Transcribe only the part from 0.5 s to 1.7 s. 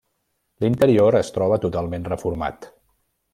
L'interior es troba